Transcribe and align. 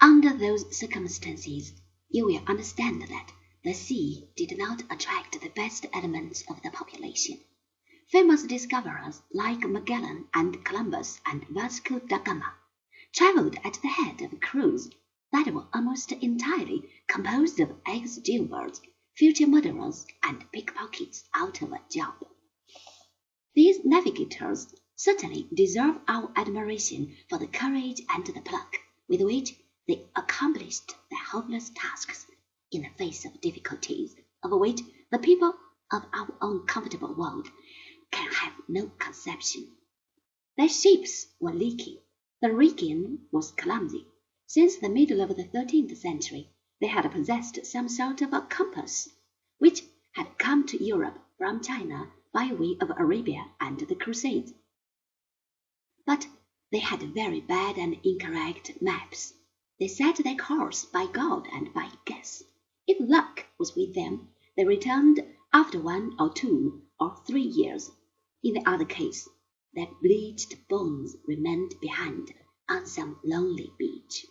Under 0.00 0.32
those 0.32 0.78
circumstances, 0.78 1.72
you 2.08 2.26
will 2.26 2.44
understand 2.46 3.02
that 3.02 3.32
the 3.64 3.72
sea 3.72 4.28
did 4.36 4.56
not 4.56 4.84
attract 4.90 5.40
the 5.40 5.48
best 5.48 5.86
elements 5.92 6.44
of 6.48 6.62
the 6.62 6.70
population. 6.70 7.40
Famous 8.08 8.44
discoverers 8.44 9.20
like 9.32 9.68
Magellan 9.68 10.28
and 10.32 10.64
Columbus 10.64 11.20
and 11.26 11.44
Vasco 11.48 11.98
da 11.98 12.18
Gama 12.18 12.54
travelled 13.12 13.56
at 13.64 13.80
the 13.82 13.88
head 13.88 14.22
of 14.22 14.40
crews 14.40 14.88
that 15.32 15.52
were 15.52 15.66
almost 15.72 16.12
entirely 16.12 16.88
composed 17.08 17.58
of 17.58 17.74
ex 17.84 18.18
jailbirds, 18.18 18.80
future 19.16 19.48
murderers, 19.48 20.06
and 20.22 20.44
pickpockets 20.52 21.24
out 21.34 21.60
of 21.60 21.72
a 21.72 21.82
job. 21.90 22.14
These 23.56 23.84
navigators 23.84 24.72
certainly 24.94 25.48
deserve 25.52 25.98
our 26.06 26.32
admiration 26.36 27.16
for 27.28 27.38
the 27.38 27.48
courage 27.48 28.00
and 28.08 28.24
the 28.24 28.40
pluck 28.42 28.76
with 29.08 29.22
which 29.22 29.56
they 29.88 30.06
accomplished 30.14 30.94
their 31.10 31.24
hopeless 31.24 31.70
tasks 31.74 32.26
in 32.70 32.82
the 32.82 32.90
face 32.98 33.24
of 33.24 33.40
difficulties 33.40 34.14
of 34.42 34.52
which 34.52 34.82
the 35.10 35.18
people 35.18 35.54
of 35.90 36.02
our 36.12 36.28
own 36.42 36.66
comfortable 36.66 37.14
world 37.14 37.48
can 38.10 38.30
have 38.30 38.52
no 38.68 38.86
conception. 38.98 39.66
Their 40.58 40.68
ships 40.68 41.26
were 41.40 41.54
leaky, 41.54 42.02
the 42.42 42.52
rigging 42.52 43.26
was 43.32 43.52
clumsy. 43.52 44.06
Since 44.46 44.76
the 44.76 44.88
middle 44.88 45.22
of 45.22 45.34
the 45.34 45.44
thirteenth 45.44 45.96
century 45.96 46.50
they 46.80 46.88
had 46.88 47.10
possessed 47.10 47.64
some 47.64 47.88
sort 47.88 48.20
of 48.22 48.32
a 48.32 48.42
compass, 48.42 49.08
which 49.58 49.82
had 50.12 50.38
come 50.38 50.66
to 50.66 50.84
Europe 50.84 51.18
from 51.38 51.62
China 51.62 52.12
by 52.32 52.52
way 52.52 52.76
of 52.80 52.90
Arabia 52.90 53.44
and 53.58 53.80
the 53.80 53.94
Crusades. 53.94 54.52
But 56.06 56.26
they 56.70 56.80
had 56.80 57.00
very 57.14 57.40
bad 57.40 57.78
and 57.78 57.98
incorrect 58.04 58.82
maps. 58.82 59.32
They 59.80 59.86
set 59.86 60.16
their 60.16 60.34
course 60.34 60.84
by 60.86 61.06
God 61.06 61.46
and 61.52 61.72
by 61.72 61.92
guess. 62.04 62.42
If 62.88 62.98
luck 62.98 63.46
was 63.58 63.76
with 63.76 63.94
them, 63.94 64.28
they 64.56 64.64
returned 64.64 65.24
after 65.52 65.80
one 65.80 66.16
or 66.18 66.32
two 66.32 66.82
or 66.98 67.14
three 67.24 67.44
years. 67.44 67.88
In 68.42 68.54
the 68.54 68.68
other 68.68 68.84
case, 68.84 69.28
their 69.72 69.86
bleached 70.02 70.66
bones 70.68 71.16
remained 71.28 71.78
behind 71.80 72.34
on 72.68 72.86
some 72.86 73.20
lonely 73.22 73.72
beach. 73.78 74.26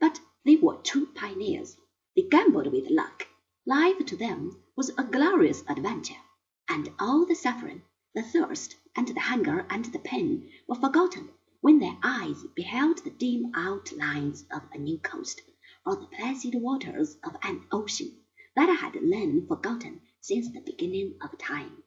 But 0.00 0.20
they 0.44 0.56
were 0.56 0.78
true 0.78 1.06
pioneers. 1.06 1.76
They 2.16 2.22
gambled 2.22 2.72
with 2.72 2.90
luck. 2.90 3.28
Life 3.64 4.04
to 4.06 4.16
them 4.16 4.60
was 4.74 4.90
a 4.98 5.04
glorious 5.04 5.62
adventure, 5.68 6.20
and 6.68 6.92
all 6.98 7.26
the 7.26 7.36
suffering, 7.36 7.82
the 8.12 8.24
thirst, 8.24 8.74
and 8.96 9.06
the 9.06 9.20
hunger 9.20 9.66
and 9.70 9.84
the 9.84 10.00
pain 10.00 10.50
were 10.66 10.74
forgotten 10.74 11.30
when 11.62 11.78
their 11.78 11.98
eyes 12.02 12.42
beheld 12.54 12.98
the 13.04 13.10
dim 13.10 13.52
outlines 13.54 14.44
of 14.50 14.62
a 14.72 14.78
new 14.78 14.98
coast, 14.98 15.42
or 15.84 15.94
the 15.94 16.06
placid 16.06 16.54
waters 16.54 17.16
of 17.22 17.36
an 17.42 17.66
ocean 17.70 18.10
that 18.56 18.68
had 18.78 18.94
lain 19.02 19.46
forgotten 19.46 20.00
since 20.20 20.50
the 20.50 20.60
beginning 20.60 21.14
of 21.22 21.36
time. 21.38 21.82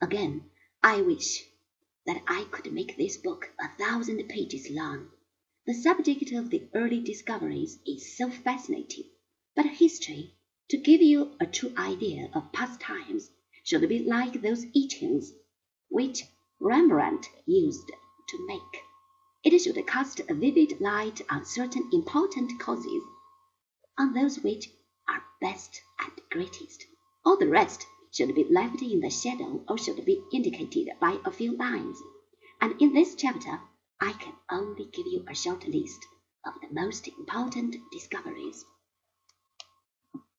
Again, 0.00 0.48
I 0.82 1.00
wish 1.02 1.44
that 2.06 2.22
I 2.28 2.44
could 2.44 2.72
make 2.72 2.96
this 2.96 3.16
book 3.16 3.52
a 3.58 3.68
thousand 3.78 4.28
pages 4.28 4.70
long. 4.70 5.10
The 5.66 5.74
subject 5.74 6.30
of 6.32 6.50
the 6.50 6.68
early 6.74 7.00
discoveries 7.00 7.78
is 7.86 8.16
so 8.16 8.30
fascinating, 8.30 9.10
but 9.56 9.66
history, 9.66 10.34
to 10.68 10.76
give 10.76 11.02
you 11.02 11.34
a 11.40 11.46
true 11.46 11.72
idea 11.76 12.30
of 12.32 12.52
past 12.52 12.80
times, 12.80 13.30
should 13.64 13.88
be 13.88 14.00
like 14.00 14.40
those 14.40 14.66
etchings 14.76 15.32
which 15.88 16.24
Rembrandt 16.60 17.26
used 17.46 17.90
to 18.28 18.46
make. 18.46 18.82
It 19.44 19.58
should 19.58 19.86
cast 19.86 20.20
a 20.20 20.34
vivid 20.34 20.80
light 20.80 21.20
on 21.30 21.44
certain 21.44 21.88
important 21.92 22.58
causes, 22.58 23.02
on 23.98 24.14
those 24.14 24.38
which 24.40 24.70
are 25.08 25.22
best 25.40 25.80
and 26.00 26.12
greatest. 26.30 26.86
All 27.24 27.36
the 27.36 27.48
rest 27.48 27.86
should 28.10 28.34
be 28.34 28.44
left 28.44 28.80
in 28.80 29.00
the 29.00 29.10
shadow 29.10 29.62
or 29.68 29.76
should 29.76 30.04
be 30.04 30.22
indicated 30.32 30.88
by 31.00 31.18
a 31.24 31.30
few 31.30 31.56
lines. 31.56 31.98
And 32.60 32.80
in 32.80 32.94
this 32.94 33.14
chapter, 33.14 33.60
I 34.00 34.12
can 34.12 34.34
only 34.50 34.86
give 34.86 35.06
you 35.06 35.24
a 35.28 35.34
short 35.34 35.66
list 35.66 36.06
of 36.46 36.54
the 36.60 36.68
most 36.72 37.08
important 37.08 37.76
discoveries. 37.92 38.64